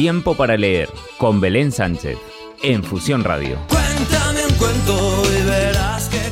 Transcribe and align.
Tiempo 0.00 0.34
para 0.34 0.56
leer 0.56 0.88
con 1.18 1.42
Belén 1.42 1.72
Sánchez 1.72 2.16
en 2.62 2.82
Fusión 2.82 3.22
Radio. 3.22 3.58
Cuéntame 3.68 4.46
un 4.46 4.54
cuento. 4.54 5.39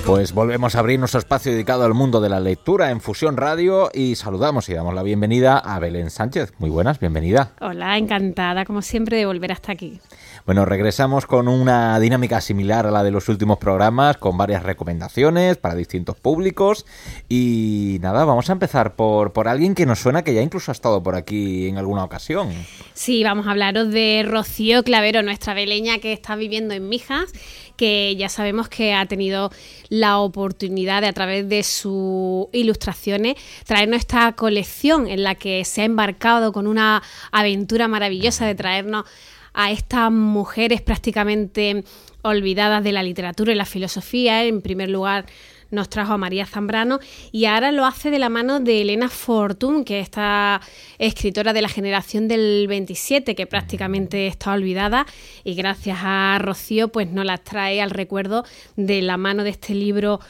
Pues 0.09 0.33
volvemos 0.33 0.75
a 0.75 0.79
abrir 0.79 0.99
nuestro 0.99 1.19
espacio 1.19 1.53
dedicado 1.53 1.85
al 1.85 1.93
mundo 1.93 2.23
de 2.23 2.31
la 2.31 2.41
lectura 2.41 2.91
en 2.91 3.03
Fusión 3.03 3.37
Radio 3.37 3.91
y 3.93 4.15
saludamos 4.15 4.67
y 4.71 4.73
damos 4.73 4.95
la 4.95 5.03
bienvenida 5.03 5.59
a 5.59 5.79
Belén 5.81 6.09
Sánchez. 6.09 6.55
Muy 6.57 6.71
buenas, 6.71 6.99
bienvenida. 6.99 7.53
Hola, 7.61 7.99
encantada 7.99 8.65
como 8.65 8.81
siempre 8.81 9.19
de 9.19 9.27
volver 9.27 9.53
hasta 9.53 9.73
aquí. 9.73 10.01
Bueno, 10.47 10.65
regresamos 10.65 11.27
con 11.27 11.47
una 11.47 12.01
dinámica 12.01 12.41
similar 12.41 12.87
a 12.87 12.91
la 12.91 13.03
de 13.03 13.11
los 13.11 13.29
últimos 13.29 13.59
programas, 13.59 14.17
con 14.17 14.39
varias 14.39 14.63
recomendaciones 14.63 15.59
para 15.59 15.75
distintos 15.75 16.17
públicos. 16.17 16.87
Y 17.29 17.99
nada, 18.01 18.25
vamos 18.25 18.49
a 18.49 18.55
empezar 18.55 18.97
por, 18.97 19.35
por 19.35 19.47
alguien 19.47 19.75
que 19.75 19.85
nos 19.85 19.99
suena 19.99 20.25
que 20.25 20.33
ya 20.33 20.41
incluso 20.41 20.71
ha 20.71 20.73
estado 20.73 21.03
por 21.03 21.17
aquí 21.17 21.69
en 21.69 21.77
alguna 21.77 22.03
ocasión. 22.03 22.49
Sí, 22.95 23.23
vamos 23.25 23.47
a 23.47 23.51
hablaros 23.51 23.91
de 23.91 24.25
Rocío 24.27 24.85
Clavero, 24.85 25.23
nuestra 25.23 25.53
beleña 25.53 25.99
que 25.99 26.15
está 26.15 26.35
viviendo 26.35 26.73
en 26.73 26.89
Mijas, 26.89 27.31
que 27.79 28.17
ya 28.17 28.29
sabemos 28.29 28.69
que 28.69 28.93
ha 28.93 29.07
tenido 29.07 29.51
la 29.89 30.19
oportunidad 30.19 31.01
de 31.01 31.09
a 31.09 31.13
través 31.15 31.49
de 31.49 31.63
sus 31.63 32.49
ilustraciones 32.53 33.37
traernos 33.65 34.01
esta 34.01 34.33
colección 34.33 35.09
en 35.09 35.23
la 35.23 35.37
que 35.37 35.65
se 35.65 35.83
ha 35.83 35.85
embarcado 35.85 36.53
con 36.53 36.67
una 36.67 37.03
aventura 37.31 37.89
maravillosa 37.89 38.47
de 38.47 38.57
traernos 38.57 39.07
a 39.55 39.71
estas 39.71 40.11
mujeres 40.11 40.83
prácticamente 40.83 41.85
olvidadas 42.23 42.83
de 42.83 42.93
la 42.93 43.03
literatura 43.03 43.53
y 43.53 43.57
la 43.57 43.65
filosofía. 43.65 44.45
En 44.45 44.61
primer 44.61 44.91
lugar, 44.91 45.27
nos 45.71 45.89
trajo 45.89 46.13
a 46.15 46.19
María 46.19 46.47
Zambrano 46.47 46.99
y 47.33 47.45
ahora 47.45 47.73
lo 47.73 47.87
hace 47.87 48.11
de 48.11 48.19
la 48.19 48.29
mano 48.29 48.61
de 48.61 48.83
Elena 48.83 49.09
Fortun, 49.09 49.85
que 49.85 50.01
es 50.01 50.09
esta 50.09 50.61
escritora 50.99 51.53
de 51.53 51.63
la 51.63 51.69
generación 51.69 52.29
del 52.29 52.67
27, 52.69 53.35
que 53.35 53.47
prácticamente 53.47 54.27
está 54.27 54.53
olvidada 54.53 55.07
y 55.45 55.55
gracias 55.55 55.99
a 56.03 56.39
Rocío 56.41 56.89
pues 56.89 57.11
nos 57.11 57.25
las 57.25 57.45
trae 57.45 57.83
al 57.83 57.91
recuerdo 57.91 58.45
de 58.77 59.03
la 59.03 59.17
mano 59.17 59.45
de 59.45 59.51
este 59.51 59.75
libro 59.75 60.21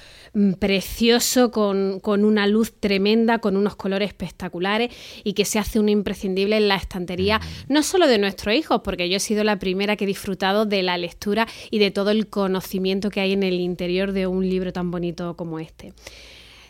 precioso, 0.58 1.50
con, 1.50 2.00
con, 2.00 2.25
una 2.25 2.47
luz 2.47 2.72
tremenda, 2.78 3.39
con 3.39 3.56
unos 3.56 3.77
colores 3.77 4.08
espectaculares 4.08 4.95
y 5.25 5.33
que 5.33 5.45
se 5.45 5.58
hace 5.58 5.78
un 5.78 5.89
imprescindible 5.89 6.56
en 6.56 6.69
la 6.69 6.77
estantería, 6.77 7.41
no 7.69 7.83
solo 7.83 8.06
de 8.06 8.19
nuestros 8.19 8.55
hijos, 8.55 8.80
porque 8.83 9.08
yo 9.08 9.17
he 9.17 9.20
sido 9.20 9.45
la 9.45 9.58
primera 9.58 9.97
que 9.97 10.05
he 10.05 10.06
disfrutado 10.06 10.67
de 10.67 10.83
la 10.83 10.98
lectura 10.98 11.47
y 11.70 11.78
de 11.78 11.91
todo 11.91 12.11
el 12.11 12.28
conocimiento 12.28 13.11
que 13.11 13.20
hay 13.20 13.33
en 13.33 13.42
el 13.42 13.61
interior 13.61 14.12
de 14.12 14.27
un 14.27 14.48
libro 14.48 14.72
tan 14.72 14.91
bonito 14.91 15.36
como 15.36 15.58
este. 15.58 15.92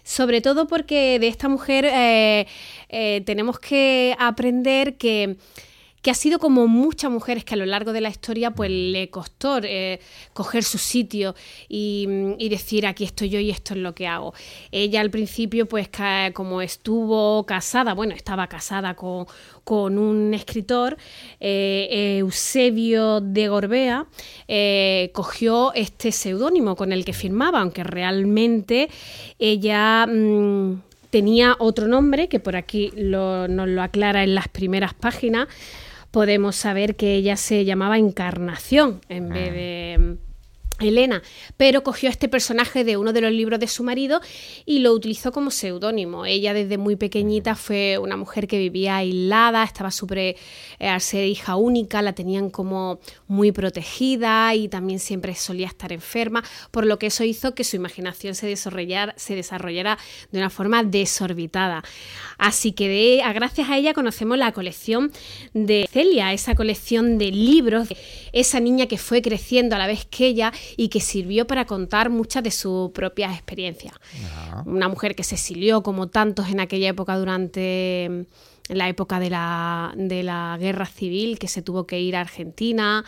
Sobre 0.02 0.40
todo 0.40 0.66
porque 0.66 1.18
de 1.18 1.28
esta 1.28 1.50
mujer 1.50 1.84
eh, 1.84 2.46
eh, 2.88 3.22
tenemos 3.26 3.58
que 3.58 4.16
aprender 4.18 4.96
que 4.96 5.36
que 6.08 6.12
ha 6.12 6.14
sido 6.14 6.38
como 6.38 6.66
muchas 6.68 7.10
mujeres 7.10 7.44
que 7.44 7.52
a 7.52 7.58
lo 7.58 7.66
largo 7.66 7.92
de 7.92 8.00
la 8.00 8.08
historia 8.08 8.50
pues 8.52 8.70
le 8.70 9.10
costó 9.10 9.58
eh, 9.62 10.00
coger 10.32 10.64
su 10.64 10.78
sitio 10.78 11.34
y, 11.68 12.08
y, 12.38 12.48
decir 12.48 12.86
aquí 12.86 13.04
estoy 13.04 13.28
yo 13.28 13.38
y 13.40 13.50
esto 13.50 13.74
es 13.74 13.80
lo 13.80 13.94
que 13.94 14.06
hago. 14.06 14.32
Ella 14.72 15.02
al 15.02 15.10
principio 15.10 15.68
pues 15.68 15.90
como 16.32 16.62
estuvo 16.62 17.44
casada, 17.44 17.92
bueno, 17.92 18.14
estaba 18.14 18.46
casada 18.46 18.94
con, 18.94 19.26
con 19.64 19.98
un 19.98 20.32
escritor, 20.32 20.96
eh, 21.40 22.16
Eusebio 22.20 23.20
de 23.20 23.48
Gorbea, 23.48 24.06
eh, 24.48 25.10
cogió 25.12 25.74
este 25.74 26.10
seudónimo 26.10 26.74
con 26.74 26.90
el 26.90 27.04
que 27.04 27.12
firmaba, 27.12 27.60
aunque 27.60 27.84
realmente 27.84 28.88
ella... 29.38 30.06
Mmm, 30.06 30.88
tenía 31.10 31.56
otro 31.58 31.88
nombre 31.88 32.28
que 32.28 32.38
por 32.38 32.54
aquí 32.54 32.92
lo, 32.94 33.48
nos 33.48 33.66
lo 33.66 33.82
aclara 33.82 34.24
en 34.24 34.34
las 34.34 34.48
primeras 34.48 34.92
páginas, 34.92 35.48
podemos 36.10 36.56
saber 36.56 36.96
que 36.96 37.14
ella 37.14 37.36
se 37.36 37.64
llamaba 37.64 37.98
Encarnación 37.98 39.00
en 39.08 39.28
vez 39.28 39.52
de 39.52 40.16
Elena, 40.78 41.22
pero 41.56 41.82
cogió 41.82 42.08
este 42.08 42.28
personaje 42.28 42.84
de 42.84 42.96
uno 42.96 43.12
de 43.12 43.20
los 43.20 43.32
libros 43.32 43.58
de 43.60 43.66
su 43.66 43.82
marido 43.82 44.20
y 44.64 44.80
lo 44.80 44.92
utilizó 44.92 45.32
como 45.32 45.50
seudónimo. 45.50 46.26
Ella 46.26 46.54
desde 46.54 46.78
muy 46.78 46.96
pequeñita 46.96 47.54
fue 47.54 47.98
una 47.98 48.16
mujer 48.16 48.46
que 48.46 48.58
vivía 48.58 48.96
aislada, 48.96 49.64
estaba 49.64 49.90
súper, 49.90 50.18
eh, 50.18 50.36
al 50.80 51.00
ser 51.00 51.26
hija 51.26 51.56
única, 51.56 52.02
la 52.02 52.12
tenían 52.12 52.50
como 52.50 53.00
muy 53.26 53.52
protegida 53.52 54.54
y 54.54 54.68
también 54.68 54.98
siempre 54.98 55.34
solía 55.34 55.66
estar 55.66 55.92
enferma, 55.92 56.44
por 56.70 56.86
lo 56.86 56.98
que 56.98 57.06
eso 57.06 57.24
hizo 57.24 57.54
que 57.54 57.64
su 57.64 57.76
imaginación 57.76 58.34
se 58.34 58.46
desarrollara, 58.46 59.14
se 59.16 59.34
desarrollara 59.34 59.98
de 60.30 60.38
una 60.38 60.50
forma 60.50 60.82
desorbitada. 60.84 61.82
Así 62.38 62.72
que 62.72 62.88
de, 62.88 63.22
gracias 63.34 63.68
a 63.68 63.76
ella 63.76 63.94
conocemos 63.94 64.38
la 64.38 64.52
colección 64.52 65.12
de 65.54 65.88
Celia, 65.90 66.32
esa 66.32 66.54
colección 66.54 67.18
de 67.18 67.30
libros, 67.30 67.88
esa 68.32 68.60
niña 68.60 68.86
que 68.86 68.98
fue 68.98 69.22
creciendo 69.22 69.74
a 69.74 69.78
la 69.78 69.86
vez 69.86 70.04
que 70.04 70.26
ella 70.26 70.52
y 70.76 70.88
que 70.88 71.00
sirvió 71.00 71.46
para 71.46 71.64
contar 71.66 72.10
muchas 72.10 72.42
de 72.42 72.50
sus 72.50 72.90
propias 72.90 73.32
experiencias. 73.34 73.94
Una 74.66 74.88
mujer 74.88 75.14
que 75.14 75.24
se 75.24 75.34
exilió 75.34 75.82
como 75.82 76.08
tantos 76.08 76.48
en 76.48 76.60
aquella 76.60 76.88
época 76.88 77.16
durante 77.16 78.08
mm, 78.10 78.74
la 78.74 78.88
época 78.88 79.20
de 79.20 79.30
la, 79.30 79.92
de 79.96 80.22
la 80.22 80.56
guerra 80.60 80.86
civil, 80.86 81.38
que 81.38 81.48
se 81.48 81.62
tuvo 81.62 81.86
que 81.86 82.00
ir 82.00 82.16
a 82.16 82.20
Argentina 82.20 83.04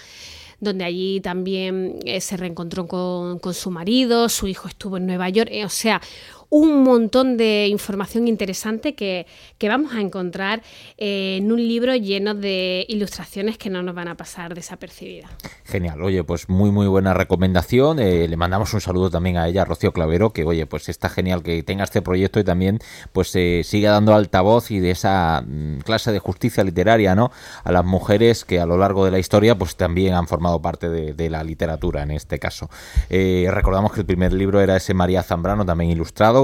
donde 0.60 0.84
allí 0.84 1.20
también 1.20 2.00
eh, 2.04 2.20
se 2.20 2.36
reencontró 2.36 2.86
con, 2.86 3.38
con, 3.38 3.54
su 3.54 3.70
marido, 3.70 4.28
su 4.28 4.46
hijo 4.46 4.68
estuvo 4.68 4.98
en 4.98 5.06
Nueva 5.06 5.30
York, 5.30 5.48
eh, 5.50 5.64
o 5.64 5.70
sea, 5.70 6.02
un 6.50 6.82
montón 6.82 7.36
de 7.36 7.68
información 7.68 8.28
interesante 8.28 8.94
que, 8.94 9.26
que 9.58 9.68
vamos 9.68 9.94
a 9.94 10.00
encontrar 10.00 10.62
eh, 10.98 11.38
en 11.38 11.50
un 11.52 11.66
libro 11.66 11.94
lleno 11.94 12.34
de 12.34 12.84
ilustraciones 12.88 13.56
que 13.56 13.70
no 13.70 13.82
nos 13.82 13.94
van 13.94 14.08
a 14.08 14.16
pasar 14.16 14.54
desapercibidas. 14.54 15.30
Genial, 15.64 16.02
oye, 16.02 16.24
pues 16.24 16.48
muy 16.48 16.70
muy 16.70 16.88
buena 16.88 17.14
recomendación. 17.14 18.00
Eh, 18.00 18.26
le 18.28 18.36
mandamos 18.36 18.74
un 18.74 18.80
saludo 18.80 19.10
también 19.10 19.36
a 19.36 19.48
ella, 19.48 19.64
Rocío 19.64 19.92
Clavero, 19.92 20.32
que 20.32 20.44
oye, 20.44 20.66
pues 20.66 20.88
está 20.88 21.08
genial 21.08 21.42
que 21.42 21.62
tenga 21.62 21.84
este 21.84 22.02
proyecto 22.02 22.40
y 22.40 22.44
también 22.44 22.80
pues 23.12 23.34
eh, 23.36 23.62
siga 23.64 23.92
dando 23.92 24.14
altavoz 24.14 24.70
y 24.70 24.80
de 24.80 24.90
esa 24.90 25.42
mm, 25.46 25.80
clase 25.80 26.12
de 26.12 26.18
justicia 26.18 26.64
literaria, 26.64 27.14
¿no? 27.14 27.30
A 27.62 27.72
las 27.72 27.84
mujeres 27.84 28.44
que 28.44 28.60
a 28.60 28.66
lo 28.66 28.76
largo 28.76 29.04
de 29.04 29.12
la 29.12 29.18
historia 29.18 29.56
pues 29.56 29.76
también 29.76 30.14
han 30.14 30.26
formado 30.26 30.60
parte 30.60 30.88
de, 30.88 31.14
de 31.14 31.30
la 31.30 31.44
literatura 31.44 32.02
en 32.02 32.10
este 32.10 32.38
caso. 32.38 32.68
Eh, 33.08 33.48
recordamos 33.50 33.92
que 33.92 34.00
el 34.00 34.06
primer 34.06 34.32
libro 34.32 34.60
era 34.60 34.76
ese 34.76 34.94
María 34.94 35.22
Zambrano, 35.22 35.64
también 35.64 35.90
ilustrado, 35.90 36.39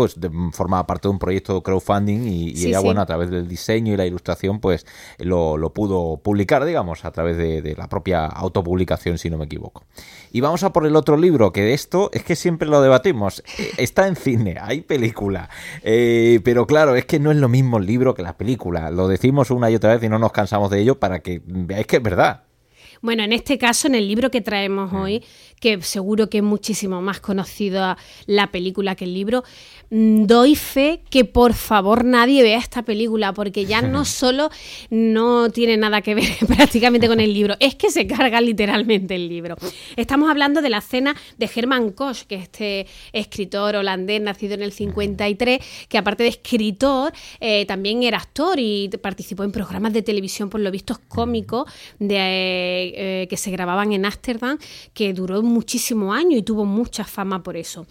formaba 0.52 0.86
parte 0.86 1.08
de 1.08 1.12
un 1.12 1.18
proyecto 1.18 1.54
de 1.54 1.62
crowdfunding 1.62 2.26
y, 2.26 2.50
y 2.50 2.56
sí, 2.56 2.68
ella, 2.68 2.80
sí. 2.80 2.84
bueno, 2.84 3.00
a 3.00 3.06
través 3.06 3.30
del 3.30 3.48
diseño 3.48 3.94
y 3.94 3.96
la 3.96 4.06
ilustración, 4.06 4.60
pues 4.60 4.86
lo, 5.18 5.56
lo 5.56 5.72
pudo 5.72 6.18
publicar, 6.18 6.64
digamos, 6.64 7.04
a 7.04 7.12
través 7.12 7.36
de, 7.36 7.62
de 7.62 7.74
la 7.74 7.88
propia 7.88 8.26
autopublicación 8.26 9.18
si 9.18 9.30
no 9.30 9.38
me 9.38 9.44
equivoco. 9.44 9.84
Y 10.32 10.40
vamos 10.40 10.62
a 10.62 10.72
por 10.72 10.86
el 10.86 10.96
otro 10.96 11.16
libro, 11.16 11.52
que 11.52 11.62
de 11.62 11.74
esto 11.74 12.10
es 12.12 12.22
que 12.22 12.36
siempre 12.36 12.68
lo 12.68 12.82
debatimos. 12.82 13.42
Está 13.78 14.06
en 14.06 14.16
cine, 14.16 14.56
hay 14.60 14.82
película. 14.82 15.48
Eh, 15.82 16.40
pero 16.44 16.66
claro, 16.66 16.94
es 16.96 17.06
que 17.06 17.18
no 17.18 17.30
es 17.30 17.36
lo 17.36 17.48
mismo 17.48 17.78
el 17.78 17.86
libro 17.86 18.14
que 18.14 18.22
la 18.22 18.36
película. 18.36 18.90
Lo 18.90 19.08
decimos 19.08 19.50
una 19.50 19.70
y 19.70 19.74
otra 19.76 19.94
vez 19.94 20.02
y 20.02 20.08
no 20.08 20.18
nos 20.18 20.32
cansamos 20.32 20.70
de 20.70 20.80
ello 20.80 20.98
para 20.98 21.20
que 21.20 21.40
veáis 21.44 21.86
que 21.86 21.96
es 21.96 22.02
verdad. 22.02 22.42
Bueno, 23.02 23.22
en 23.22 23.32
este 23.32 23.58
caso, 23.58 23.88
en 23.88 23.94
el 23.94 24.08
libro 24.08 24.30
que 24.30 24.40
traemos 24.40 24.92
hoy, 24.92 25.22
que 25.60 25.80
seguro 25.82 26.28
que 26.28 26.38
es 26.38 26.44
muchísimo 26.44 27.00
más 27.00 27.20
conocida 27.20 27.96
la 28.26 28.50
película 28.50 28.94
que 28.94 29.04
el 29.04 29.14
libro, 29.14 29.44
mm, 29.90 30.24
doy 30.24 30.54
fe 30.54 31.02
que 31.10 31.24
por 31.24 31.54
favor 31.54 32.04
nadie 32.04 32.42
vea 32.42 32.58
esta 32.58 32.82
película, 32.82 33.32
porque 33.32 33.64
ya 33.64 33.82
no 33.82 34.04
solo 34.04 34.50
no 34.90 35.50
tiene 35.50 35.76
nada 35.76 36.02
que 36.02 36.14
ver 36.14 36.24
prácticamente 36.46 37.08
con 37.08 37.20
el 37.20 37.32
libro, 37.32 37.54
es 37.60 37.74
que 37.74 37.90
se 37.90 38.06
carga 38.06 38.40
literalmente 38.40 39.14
el 39.14 39.28
libro. 39.28 39.56
Estamos 39.96 40.30
hablando 40.30 40.62
de 40.62 40.70
la 40.70 40.80
cena 40.80 41.16
de 41.38 41.50
Herman 41.54 41.92
Koch, 41.92 42.22
que 42.22 42.36
es 42.36 42.42
este 42.42 42.86
escritor 43.12 43.76
holandés 43.76 44.20
nacido 44.20 44.54
en 44.54 44.62
el 44.62 44.72
53, 44.72 45.58
que 45.88 45.98
aparte 45.98 46.22
de 46.22 46.30
escritor, 46.30 47.12
eh, 47.40 47.66
también 47.66 48.02
era 48.02 48.18
actor 48.18 48.58
y 48.58 48.88
participó 49.00 49.44
en 49.44 49.52
programas 49.52 49.92
de 49.92 50.02
televisión, 50.02 50.50
por 50.50 50.60
lo 50.60 50.70
visto 50.70 50.98
cómicos, 51.08 51.70
de, 51.98 52.92
eh, 52.96 53.26
que 53.28 53.36
se 53.36 53.50
grababan 53.50 53.92
en 53.92 54.04
Ámsterdam, 54.04 54.58
que 54.94 55.12
duró 55.12 55.42
muchísimos 55.46 56.16
años 56.16 56.38
y 56.38 56.42
tuvo 56.42 56.64
mucha 56.64 57.04
fama 57.04 57.42
por 57.42 57.56
eso. 57.56 57.86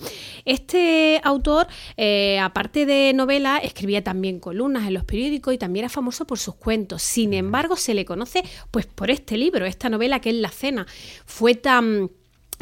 Este 0.46 1.20
autor, 1.24 1.68
eh, 1.98 2.40
aparte 2.40 2.86
de 2.86 3.14
novelas, 3.14 3.64
escribía 3.64 4.04
también 4.04 4.40
columnas 4.40 4.88
en 4.88 4.94
los 4.94 5.04
periódicos 5.04 5.54
y 5.54 5.58
también 5.58 5.86
era 5.86 5.90
famoso 5.90 6.26
por 6.26 6.40
sus 6.40 6.56
cuentos. 6.56 7.02
Sin 7.02 7.34
embargo, 7.34 7.76
se 7.76 7.94
le 7.94 8.06
conoce 8.06 8.44
pues 8.72 8.86
por 8.86 9.10
este 9.10 9.38
libro, 9.38 9.66
esta 9.66 9.90
novela 9.90 10.20
que 10.20 10.30
es 10.30 10.36
La 10.36 10.50
Cena. 10.50 10.86
Fue 11.26 11.56
tan 11.56 12.10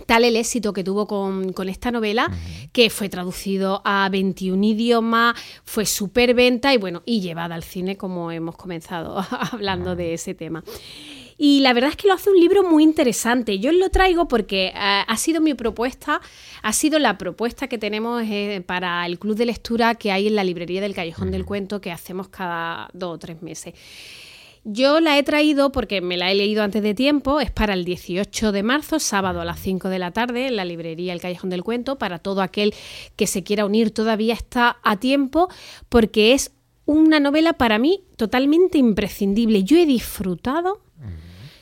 tal 0.05 0.25
el 0.25 0.35
éxito 0.35 0.73
que 0.73 0.83
tuvo 0.83 1.07
con, 1.07 1.53
esta 1.69 1.91
novela 1.91 2.29
que 2.71 2.89
fue 2.89 3.09
traducido 3.09 3.81
a 3.85 4.09
21 4.09 4.63
idiomas, 4.63 5.35
fue 5.63 5.85
súper 5.85 6.33
venta 6.33 6.73
y 6.73 6.77
bueno, 6.77 7.03
y 7.05 7.21
llevada 7.21 7.55
al 7.55 7.63
cine 7.63 7.97
como 7.97 8.31
hemos 8.31 8.55
comenzado 8.57 9.23
hablando 9.51 9.95
de 9.95 10.13
ese 10.13 10.33
tema. 10.33 10.63
Y 11.37 11.59
la 11.61 11.73
verdad 11.73 11.91
es 11.91 11.97
que 11.97 12.07
lo 12.07 12.13
hace 12.13 12.29
un 12.29 12.39
libro 12.39 12.63
muy 12.63 12.83
interesante. 12.83 13.59
Yo 13.59 13.71
lo 13.71 13.89
traigo 13.89 14.27
porque 14.27 14.67
eh, 14.67 14.73
ha 14.75 15.17
sido 15.17 15.41
mi 15.41 15.53
propuesta, 15.53 16.21
ha 16.61 16.73
sido 16.73 16.99
la 16.99 17.17
propuesta 17.17 17.67
que 17.67 17.77
tenemos 17.77 18.23
eh, 18.23 18.63
para 18.65 19.05
el 19.05 19.19
club 19.19 19.35
de 19.35 19.45
lectura 19.45 19.95
que 19.95 20.11
hay 20.11 20.27
en 20.27 20.35
la 20.35 20.43
librería 20.43 20.81
del 20.81 20.93
Callejón 20.93 21.31
del 21.31 21.45
Cuento 21.45 21.81
que 21.81 21.91
hacemos 21.91 22.27
cada 22.29 22.89
dos 22.93 23.15
o 23.15 23.19
tres 23.19 23.41
meses. 23.41 23.73
Yo 24.65 25.01
la 25.01 25.17
he 25.17 25.23
traído 25.23 25.73
porque 25.73 25.99
me 25.99 26.15
la 26.15 26.31
he 26.31 26.35
leído 26.35 26.63
antes 26.63 26.81
de 26.81 26.93
tiempo, 26.93 27.41
es 27.41 27.51
para 27.51 27.73
el 27.73 27.83
18 27.83 28.53
de 28.53 28.63
marzo, 28.63 28.97
sábado 28.97 29.41
a 29.41 29.45
las 29.45 29.59
5 29.59 29.89
de 29.89 29.99
la 29.99 30.11
tarde, 30.11 30.47
en 30.47 30.55
la 30.55 30.63
librería 30.63 31.11
El 31.11 31.19
Callejón 31.19 31.49
del 31.49 31.65
Cuento, 31.65 31.97
para 31.97 32.17
todo 32.17 32.41
aquel 32.41 32.73
que 33.17 33.27
se 33.27 33.43
quiera 33.43 33.65
unir 33.65 33.91
todavía 33.91 34.33
está 34.33 34.77
a 34.81 34.97
tiempo, 34.97 35.49
porque 35.89 36.31
es 36.31 36.51
una 36.85 37.19
novela 37.19 37.53
para 37.53 37.79
mí 37.79 38.03
totalmente 38.17 38.77
imprescindible. 38.77 39.63
Yo 39.63 39.77
he 39.77 39.85
disfrutado 39.85 40.81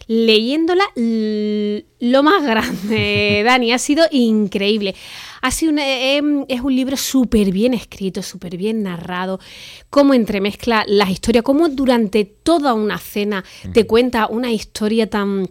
leyéndola 0.07 0.83
lo 0.95 2.23
más 2.23 2.43
grande, 2.43 3.43
Dani, 3.45 3.71
ha 3.71 3.77
sido 3.77 4.03
increíble. 4.11 4.93
Ha 5.41 5.51
sido 5.51 5.73
em, 5.77 6.43
es 6.49 6.59
un 6.59 6.75
libro 6.75 6.97
súper 6.97 7.51
bien 7.51 7.73
escrito, 7.73 8.21
súper 8.21 8.57
bien 8.57 8.83
narrado, 8.83 9.39
cómo 9.89 10.13
entremezcla 10.13 10.83
las 10.85 11.09
historias, 11.09 11.43
cómo 11.43 11.69
durante 11.69 12.25
toda 12.25 12.73
una 12.73 12.97
cena 12.97 13.45
te 13.73 13.87
cuenta 13.87 14.27
una 14.27 14.51
historia 14.51 15.09
tan 15.09 15.49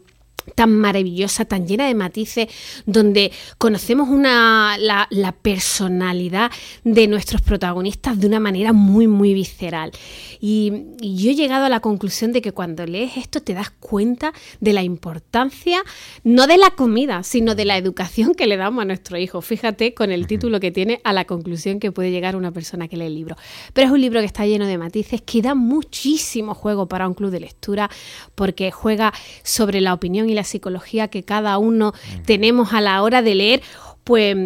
tan 0.55 0.73
maravillosa, 0.73 1.45
tan 1.45 1.67
llena 1.67 1.87
de 1.87 1.95
matices, 1.95 2.49
donde 2.87 3.33
conocemos 3.59 4.09
una, 4.09 4.77
la, 4.79 5.09
personalidad 5.43 6.51
de 6.85 7.07
nuestros 7.07 7.41
protagonistas 7.41 8.19
de 8.19 8.27
una 8.27 8.41
manera 8.41 8.73
muy, 8.73 9.07
muy 9.07 9.33
visceral. 9.35 9.93
Y, 10.41 10.73
yo 11.01 11.31
he 11.31 11.35
llegado 11.35 11.65
a 11.67 11.69
la 11.69 11.81
conclusión 11.81 12.33
de 12.33 12.43
que 12.43 12.53
cuando 12.53 12.87
lees 12.87 13.17
esto 13.17 13.41
te 13.41 13.55
das 13.55 13.71
cuenta 13.71 14.33
de 14.61 14.73
la 14.73 14.83
importancia, 14.83 15.83
no 16.25 16.47
de 16.47 16.59
la 16.59 16.71
comida, 16.71 17.23
sino 17.23 17.55
de 17.55 17.65
la 17.65 17.77
educación 17.77 18.35
que 18.35 18.47
le 18.47 18.57
damos 18.57 18.83
a 18.83 18.85
nuestro 18.85 19.19
hijo. 19.19 19.41
Fíjate 19.41 19.95
con 19.95 20.11
el 20.11 20.27
título 20.27 20.61
que 20.61 20.71
tiene 20.71 21.01
a 21.05 21.13
la 21.13 21.25
conclusión 21.25 21.81
que 21.81 21.93
puede 21.93 22.11
llegar 22.11 22.37
una 22.37 22.53
persona 22.53 22.89
que 22.89 22.97
lee 22.97 23.07
el 23.07 23.15
libro. 23.15 23.37
Pero 23.73 23.89
es 23.89 23.93
un 23.93 24.01
libro 24.01 24.21
que 24.21 24.27
está 24.27 24.47
lleno 24.47 24.67
de 24.67 24.79
matices, 24.79 25.23
que 25.23 25.43
da 25.43 25.55
muchísimo 25.55 26.55
juego 26.55 26.87
para 26.87 27.07
un 27.07 27.15
club 27.15 27.31
de 27.31 27.41
lectura, 27.41 27.91
porque 28.35 28.71
juega 28.71 29.13
sobre 29.43 29.81
la 29.81 29.95
opinión 29.95 30.29
y 30.29 30.35
la 30.35 30.40
psicología 30.45 31.09
que 31.09 31.23
cada 31.23 31.59
uno 31.59 31.93
tenemos 32.25 32.73
a 32.73 32.81
la 32.81 33.03
hora 33.03 33.23
de 33.23 33.35
leer, 33.35 33.63
pues 34.05 34.37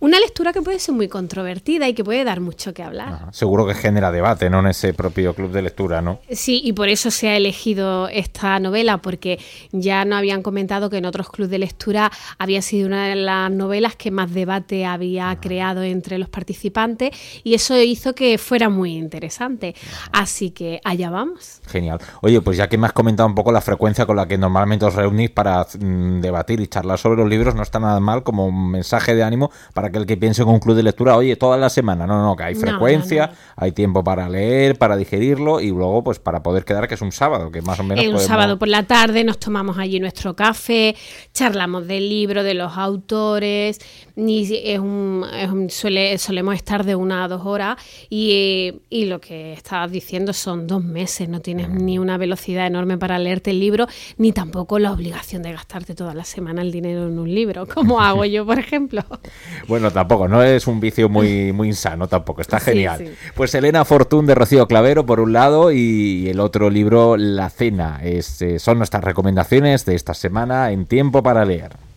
una 0.00 0.18
lectura 0.18 0.52
que 0.52 0.62
puede 0.62 0.78
ser 0.78 0.94
muy 0.94 1.08
controvertida 1.08 1.86
y 1.88 1.94
que 1.94 2.02
puede 2.02 2.24
dar 2.24 2.40
mucho 2.40 2.72
que 2.72 2.82
hablar. 2.82 3.28
seguro 3.32 3.66
que 3.66 3.74
genera 3.74 4.10
debate, 4.10 4.48
¿no? 4.48 4.60
En 4.60 4.68
ese 4.68 4.94
propio 4.94 5.34
club 5.34 5.52
de 5.52 5.62
lectura, 5.62 6.00
¿no? 6.00 6.20
Sí, 6.30 6.62
y 6.64 6.72
por 6.72 6.88
eso 6.88 7.10
se 7.10 7.28
ha 7.28 7.36
elegido 7.36 8.08
esta 8.08 8.58
novela, 8.58 8.98
porque 8.98 9.38
ya 9.72 10.04
no 10.06 10.16
habían 10.16 10.42
comentado 10.42 10.88
que 10.88 10.96
en 10.96 11.04
otros 11.04 11.28
clubes 11.28 11.50
de 11.50 11.58
lectura 11.58 12.10
había 12.38 12.62
sido 12.62 12.86
una 12.86 13.08
de 13.08 13.16
las 13.16 13.50
novelas 13.50 13.94
que 13.94 14.10
más 14.10 14.32
debate 14.32 14.86
había 14.86 15.36
creado 15.40 15.82
entre 15.82 16.18
los 16.18 16.30
participantes 16.30 17.10
y 17.44 17.54
eso 17.54 17.78
hizo 17.78 18.14
que 18.14 18.38
fuera 18.38 18.70
muy 18.70 18.96
interesante. 18.96 19.74
Así 20.12 20.50
que 20.50 20.80
allá 20.82 21.10
vamos. 21.10 21.60
Genial. 21.66 22.00
Oye, 22.22 22.40
pues 22.40 22.56
ya 22.56 22.68
que 22.68 22.78
me 22.78 22.86
has 22.86 22.94
comentado 22.94 23.28
un 23.28 23.34
poco 23.34 23.52
la 23.52 23.60
frecuencia 23.60 24.06
con 24.06 24.16
la 24.16 24.26
que 24.26 24.38
normalmente 24.38 24.86
os 24.86 24.94
reunís 24.94 25.30
para 25.30 25.66
mm, 25.78 26.20
debatir 26.20 26.60
y 26.60 26.68
charlar 26.68 26.98
sobre 26.98 27.20
los 27.20 27.28
libros, 27.28 27.54
no 27.54 27.62
está 27.62 27.78
nada 27.78 28.00
mal 28.00 28.22
como 28.22 28.46
un 28.46 28.70
mensaje 28.70 29.14
de 29.14 29.22
ánimo 29.22 29.50
para 29.74 29.89
aquel 29.90 30.06
que 30.06 30.16
piense 30.16 30.44
con 30.44 30.54
un 30.54 30.60
club 30.60 30.76
de 30.76 30.82
lectura, 30.82 31.16
oye, 31.16 31.36
toda 31.36 31.56
la 31.56 31.68
semana. 31.68 32.06
No, 32.06 32.22
no, 32.22 32.36
que 32.36 32.44
hay 32.44 32.54
frecuencia, 32.54 33.30
hay 33.56 33.72
tiempo 33.72 34.02
para 34.02 34.28
leer, 34.28 34.78
para 34.78 34.96
digerirlo 34.96 35.60
y 35.60 35.68
luego, 35.68 36.02
pues, 36.02 36.18
para 36.18 36.42
poder 36.42 36.64
quedar, 36.64 36.88
que 36.88 36.94
es 36.94 37.02
un 37.02 37.12
sábado, 37.12 37.50
que 37.50 37.62
más 37.62 37.78
o 37.80 37.84
menos. 37.84 38.04
Es 38.04 38.10
un 38.10 38.18
sábado 38.18 38.58
por 38.58 38.68
la 38.68 38.84
tarde, 38.84 39.24
nos 39.24 39.38
tomamos 39.38 39.78
allí 39.78 40.00
nuestro 40.00 40.34
café, 40.34 40.96
charlamos 41.32 41.86
del 41.86 42.08
libro, 42.08 42.42
de 42.42 42.54
los 42.54 42.76
autores, 42.76 43.78
y 44.16 44.60
es 44.64 44.78
un, 44.78 45.24
suele, 45.68 46.18
solemos 46.18 46.54
estar 46.54 46.84
de 46.84 46.94
una 46.94 47.24
a 47.24 47.28
dos 47.28 47.42
horas 47.44 47.76
y, 48.08 48.80
y 48.90 49.06
lo 49.06 49.20
que 49.20 49.52
estabas 49.52 49.90
diciendo 49.90 50.32
son 50.32 50.66
dos 50.66 50.82
meses, 50.82 51.28
no 51.28 51.40
tienes 51.40 51.68
ni 51.68 51.98
una 51.98 52.18
velocidad 52.18 52.66
enorme 52.66 52.98
para 52.98 53.18
leerte 53.18 53.50
el 53.50 53.60
libro, 53.60 53.86
ni 54.18 54.32
tampoco 54.32 54.78
la 54.78 54.92
obligación 54.92 55.42
de 55.42 55.52
gastarte 55.52 55.94
toda 55.94 56.14
la 56.14 56.24
semana 56.24 56.62
el 56.62 56.72
dinero 56.72 57.06
en 57.06 57.18
un 57.18 57.32
libro, 57.34 57.66
como 57.66 58.00
hago 58.00 58.24
yo, 58.24 58.44
por 58.44 58.58
ejemplo. 58.58 59.02
Bueno, 59.66 59.79
tampoco, 59.90 60.28
no 60.28 60.42
es 60.42 60.66
un 60.66 60.80
vicio 60.80 61.08
muy, 61.08 61.52
muy 61.54 61.68
insano 61.68 62.08
tampoco, 62.08 62.40
está 62.40 62.60
genial. 62.60 63.14
Pues 63.34 63.54
Elena 63.54 63.84
Fortún 63.84 64.26
de 64.26 64.34
Rocío 64.34 64.66
Clavero 64.66 65.06
por 65.06 65.20
un 65.20 65.32
lado 65.32 65.72
y 65.72 66.28
el 66.28 66.40
otro 66.40 66.68
libro 66.70 67.16
La 67.16 67.48
Cena. 67.50 68.00
Es, 68.02 68.42
eh, 68.42 68.58
son 68.58 68.78
nuestras 68.78 69.02
recomendaciones 69.04 69.84
de 69.86 69.94
esta 69.94 70.14
semana 70.14 70.70
en 70.72 70.86
Tiempo 70.86 71.22
para 71.22 71.44
Leer. 71.44 71.89